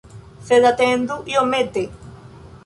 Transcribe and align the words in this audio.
Sed 0.47 0.65
atendu 0.69 1.17
iomete! 1.33 1.85